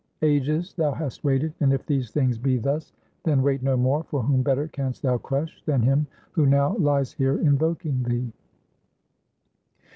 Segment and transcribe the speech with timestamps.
[0.23, 2.91] Ages thou hast waited; and if these things be thus,
[3.23, 7.11] then wait no more; for whom better canst thou crush than him who now lies
[7.13, 8.31] here invoking thee?"